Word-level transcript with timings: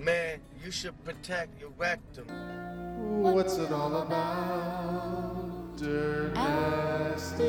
Man, 0.00 0.40
you 0.64 0.70
should 0.70 1.04
protect 1.04 1.60
your 1.60 1.68
rectum. 1.76 2.24
What's 3.22 3.58
it 3.58 3.70
all 3.70 3.94
about? 3.96 5.76
Dirt 5.76 6.32
nasty. 6.32 7.44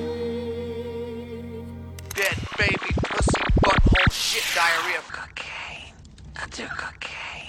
Dead 2.13 2.35
baby, 2.57 2.91
pussy, 3.05 3.41
butthole, 3.63 4.11
shit, 4.11 4.43
diarrhea. 4.53 4.99
Cocaine. 5.07 5.93
I 6.35 6.47
do 6.49 6.67
cocaine. 6.75 7.47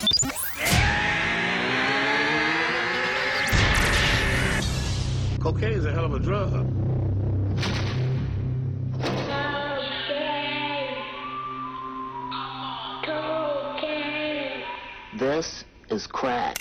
Cocaine 5.40 5.72
is 5.72 5.84
a 5.84 5.90
hell 5.90 6.04
of 6.04 6.14
a 6.14 6.20
drug. 6.20 6.81
This 15.22 15.62
is 15.88 16.08
crack. 16.08 16.56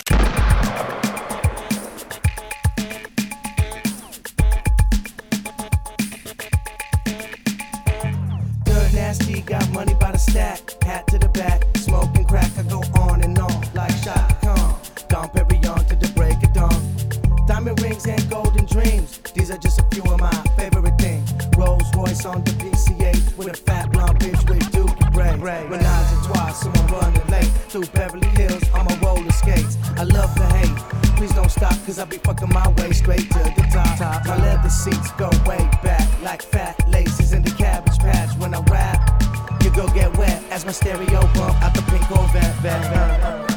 Dirt 8.64 8.94
nasty, 8.94 9.40
got 9.40 9.68
money 9.70 9.94
by 9.94 10.12
the 10.12 10.16
stack. 10.16 10.80
Hat 10.84 11.08
to 11.08 11.18
the 11.18 11.28
back, 11.30 11.64
smoking 11.76 12.24
crack. 12.24 12.52
I 12.56 12.62
go 12.62 12.84
on 13.00 13.24
and 13.24 13.36
on 13.36 13.50
like 13.74 14.00
Chaka 14.04 14.36
Khan. 14.40 14.80
Dom 15.08 15.28
Perignon 15.30 15.84
to 15.88 15.96
the 15.96 16.12
break 16.14 16.40
of 16.44 16.52
dawn. 16.52 17.46
Diamond 17.48 17.82
rings 17.82 18.06
and 18.06 18.30
golden 18.30 18.64
dreams. 18.66 19.18
These 19.34 19.50
are 19.50 19.58
just 19.58 19.80
a 19.80 19.86
few 19.92 20.04
of 20.04 20.20
my 20.20 20.30
favorite 20.56 20.96
things. 21.00 21.28
Rolls 21.58 21.82
Royce 21.96 22.24
on 22.24 22.44
the 22.44 22.52
PCH 22.52 23.36
with 23.36 23.48
a 23.48 23.54
fat 23.54 23.90
blonde 23.90 24.20
bitch 24.20 24.48
with 24.48 24.62
Dookie 24.70 25.12
braids. 25.12 25.68
Menage 25.68 26.21
so 26.54 26.70
I'm 26.74 26.86
running 26.88 27.26
late 27.28 27.50
through 27.68 27.86
Beverly 27.86 28.28
Hills 28.28 28.68
on 28.70 28.84
my 28.84 28.98
roller 29.02 29.30
skates. 29.30 29.76
I 29.96 30.04
love 30.04 30.34
the 30.34 30.44
hate. 30.46 30.76
Please 31.16 31.32
don't 31.32 31.50
stop, 31.50 31.74
cause 31.86 31.98
I 31.98 32.04
be 32.04 32.18
fucking 32.18 32.50
my 32.50 32.68
way 32.78 32.92
straight 32.92 33.30
to 33.30 33.38
the 33.38 33.66
top. 33.72 34.26
My 34.26 34.36
leather 34.36 34.68
seats 34.68 35.12
go 35.12 35.30
way 35.46 35.58
back, 35.82 36.06
like 36.22 36.42
fat 36.42 36.76
laces 36.88 37.32
in 37.32 37.42
the 37.42 37.50
cabbage 37.52 37.98
patch. 37.98 38.36
When 38.38 38.54
I 38.54 38.60
rap, 38.70 39.22
you 39.62 39.70
go 39.70 39.86
get 39.94 40.16
wet 40.18 40.42
as 40.50 40.64
my 40.64 40.72
stereo 40.72 41.22
bump 41.34 41.62
out 41.62 41.74
the 41.74 41.82
pink 41.82 42.02
Corvette. 42.02 42.54
Vet, 42.56 42.82
vet. 42.92 43.52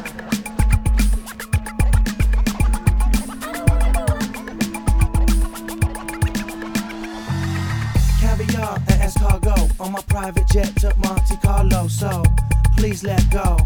Caviar 8.21 8.75
and 8.75 9.01
escargot 9.01 9.79
on 9.79 9.91
my 9.91 10.01
private 10.07 10.47
jet 10.47 10.73
to 10.77 10.93
Monte 10.97 11.35
Carlo. 11.37 11.87
So 11.87 12.23
please 12.77 13.03
let 13.03 13.29
go 13.31 13.57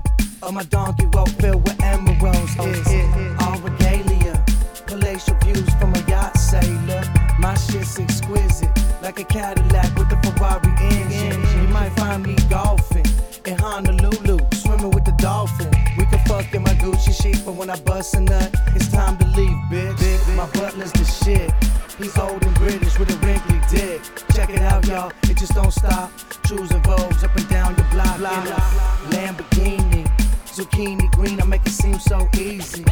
of 0.42 0.54
my 0.54 0.64
donkey 0.64 1.06
rope 1.08 1.30
filled 1.42 1.64
with 1.64 1.82
emeralds. 1.82 2.56
It's 2.60 3.44
all 3.44 3.60
regalia, 3.60 4.44
palatial 4.88 5.36
views 5.44 5.70
from 5.76 5.94
a 5.96 6.00
yacht 6.10 6.38
sailor. 6.38 7.04
My 7.40 7.56
shit's 7.56 8.00
exquisite, 8.00 8.72
like 9.02 9.20
a 9.20 9.24
Cadillac 9.24 9.96
with 9.98 10.12
a 10.12 10.20
Ferrari 10.24 10.72
engine. 10.80 11.42
You 11.62 11.68
might 11.70 11.92
find 11.98 12.24
me 12.24 12.36
golfing 12.50 13.06
in 13.46 13.58
Honolulu, 13.58 14.40
swimming 14.54 14.92
with 14.92 15.06
the 15.06 15.16
dolphin. 15.18 15.70
We 15.98 16.06
can 16.06 16.20
fuck 16.26 16.54
in 16.54 16.64
my 16.64 16.74
Gucci 16.76 17.14
sheet, 17.22 17.42
but 17.46 17.54
when 17.56 17.70
I 17.70 17.80
bust 17.82 18.16
a 18.16 18.22
nut, 18.22 18.54
it's 18.76 18.90
time 18.90 19.18
to 19.18 19.26
leave, 19.28 19.58
bitch. 19.72 20.36
My 20.36 20.48
butler's 20.52 20.92
the 20.94 21.06
shit. 21.06 21.52
He's 22.00 22.18
old 22.18 22.42
and 22.42 22.56
British 22.56 22.98
with 22.98 23.14
a 23.14 23.26
wrinkly 23.26 23.60
dick. 23.70 24.02
Check 24.34 24.50
it 24.52 24.62
out, 24.62 24.88
y'all. 24.88 25.12
It 25.24 25.36
just 25.36 25.54
don't 25.54 25.72
stop. 25.72 26.10
Choosing 26.48 26.82
Vogues 26.84 27.26
up 27.26 27.36
and 27.36 27.50
down 27.50 27.76
your 27.76 27.86
block. 27.92 28.20
A 28.20 29.12
Lamborghini, 29.14 30.08
zucchini 30.46 31.12
green. 31.12 31.42
I 31.42 31.46
make 31.46 31.66
it 31.66 31.72
seem 31.72 32.00
so 32.00 32.30
easy. 32.38 32.86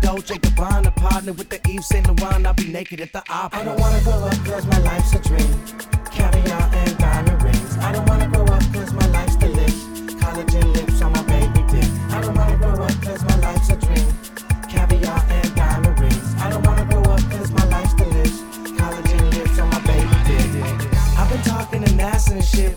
Dolce 0.00 0.36
Gabbana 0.36 0.94
partner 0.94 1.32
with 1.32 1.48
the 1.48 1.58
Yves 1.68 1.88
Saint 1.88 2.06
Laurent. 2.06 2.46
I'll 2.46 2.54
be 2.54 2.68
naked 2.68 3.00
at 3.00 3.12
the 3.12 3.24
opera. 3.28 3.60
I 3.60 3.64
don't 3.64 3.80
wanna 3.80 4.00
grow 4.04 4.12
up 4.12 4.44
cause 4.44 4.64
my 4.66 4.78
life's 4.78 5.12
a 5.14 5.18
dream. 5.18 5.54
Caviar 6.12 6.81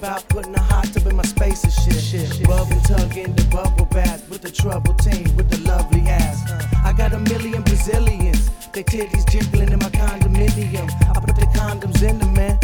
about 0.05 0.29
putting 0.29 0.53
a 0.53 0.61
hot 0.61 0.85
tub 0.93 1.07
in 1.07 1.16
my 1.16 1.23
space 1.23 1.63
and 1.63 1.73
shit. 1.73 1.99
shit. 1.99 2.47
Rub 2.47 2.69
and 2.69 2.83
tug 2.85 3.17
in 3.17 3.35
the 3.35 3.43
bubble 3.45 3.85
bath 3.85 4.29
with 4.29 4.41
the 4.41 4.51
trouble 4.51 4.93
team 4.95 5.35
with 5.35 5.49
the 5.49 5.59
lovely 5.67 6.01
ass. 6.01 6.38
I 6.85 6.93
got 6.93 7.13
a 7.13 7.19
million 7.19 7.63
Brazilians. 7.63 8.51
They 8.71 8.83
titties 8.83 9.27
jiggling 9.27 9.71
in 9.71 9.79
my 9.79 9.89
condominium. 9.89 10.88
I 11.09 11.19
put 11.19 11.35
the 11.35 11.47
condoms 11.57 12.03
in 12.07 12.19
them, 12.19 12.33
man. 12.33 12.59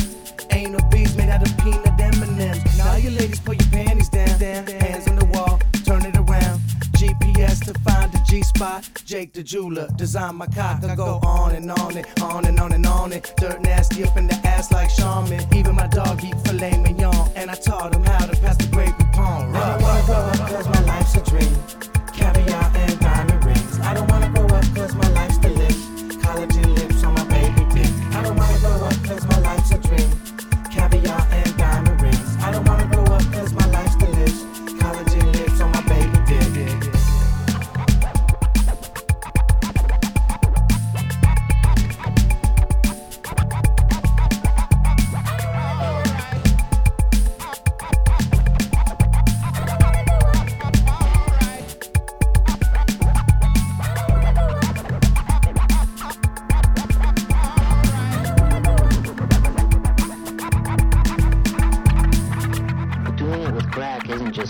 Ain't 0.51 0.73
no 0.73 0.79
bees 0.91 1.15
made 1.15 1.29
out 1.29 1.41
of 1.41 1.57
peanut 1.63 1.99
M&Ms. 1.99 2.77
Now 2.77 2.95
you 2.97 3.09
ladies 3.09 3.39
put 3.39 3.59
your 3.59 3.71
panties 3.71 4.09
down, 4.09 4.37
down. 4.37 4.67
Hands 4.67 5.07
on 5.07 5.15
the 5.15 5.25
wall, 5.33 5.59
turn 5.83 6.05
it 6.05 6.15
around. 6.17 6.59
GPS 7.01 7.65
to 7.65 7.73
find 7.79 8.11
the 8.11 8.21
G 8.29 8.43
spot. 8.43 8.87
Jacob 9.03 9.33
the 9.33 9.43
jeweler, 9.43 9.87
design 9.95 10.35
my 10.35 10.45
cock. 10.45 10.83
I 10.83 10.95
go 10.95 11.19
on 11.23 11.55
and 11.55 11.71
on 11.71 11.97
it, 11.97 12.05
on 12.21 12.45
and 12.45 12.59
on 12.59 12.71
and 12.73 12.85
on 12.85 13.11
it. 13.11 13.33
Dirt 13.37 13.61
nasty 13.61 14.03
up 14.03 14.15
in 14.15 14.27
the 14.27 14.35
ass 14.45 14.71
like 14.71 14.89
Charmin. 14.95 15.41
Even 15.55 15.75
my 15.75 15.87
dog 15.87 16.23
eat 16.23 16.35
filet 16.45 16.71
and 16.71 16.90
I 17.51 17.55
taught 17.55 17.93
him 17.93 18.05
how 18.05 18.27
to 18.27 18.30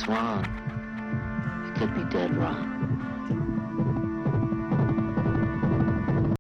Wrong. 0.08 0.44
It 1.68 1.80
could 1.80 1.94
be 1.94 2.04
dead 2.06 2.36
wrong. 2.36 2.91